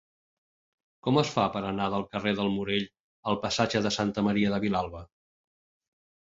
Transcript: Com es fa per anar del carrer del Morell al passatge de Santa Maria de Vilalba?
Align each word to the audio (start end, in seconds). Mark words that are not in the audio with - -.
Com 1.07 1.19
es 1.21 1.33
fa 1.33 1.43
per 1.57 1.61
anar 1.73 1.91
del 1.97 2.07
carrer 2.15 2.33
del 2.41 2.51
Morell 2.55 2.89
al 3.33 3.39
passatge 3.47 3.85
de 3.89 3.95
Santa 4.01 4.27
Maria 4.33 4.57
de 4.57 4.63
Vilalba? 4.67 5.07